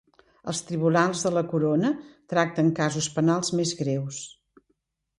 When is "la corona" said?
1.35-1.93